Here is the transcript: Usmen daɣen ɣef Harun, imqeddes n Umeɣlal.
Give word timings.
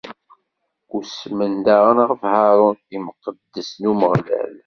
Usmen 0.97 1.53
daɣen 1.65 1.99
ɣef 2.09 2.21
Harun, 2.31 2.77
imqeddes 2.95 3.71
n 3.81 3.83
Umeɣlal. 3.91 4.53